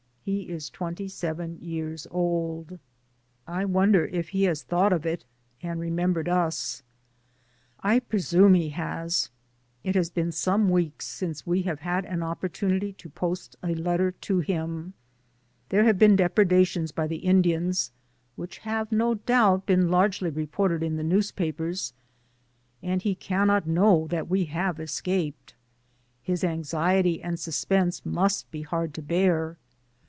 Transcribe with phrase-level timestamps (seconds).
[0.23, 2.77] He is twenty seven years old.
[3.47, 5.25] I wonder if he has thought of it,
[5.63, 6.83] and remembered us.
[7.79, 9.31] I pre sume he has.
[9.83, 14.11] It has been some weeks since we have had an opportunity to post a letter
[14.11, 14.43] 2S6 DAYS ON THE ROAD.
[14.43, 14.93] to him.
[15.69, 17.91] There have been depredations by the Indians,
[18.35, 21.93] which have no doubt been largely reported in the newspapers,
[22.83, 25.55] and he cannot know that we have escaped.
[26.21, 29.57] His anxiety and suspense must be hard to bear.